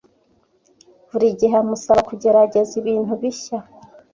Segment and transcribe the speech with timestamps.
[1.09, 3.59] Buri gihe amusaba kugerageza ibintu bishya.